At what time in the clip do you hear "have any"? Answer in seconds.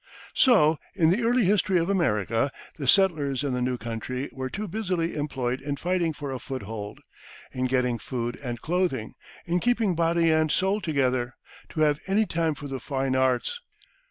11.81-12.25